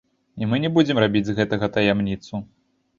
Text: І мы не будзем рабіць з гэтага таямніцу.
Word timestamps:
І 0.43 0.47
мы 0.53 0.59
не 0.63 0.71
будзем 0.79 1.03
рабіць 1.05 1.23
з 1.29 1.37
гэтага 1.43 1.73
таямніцу. 1.79 2.47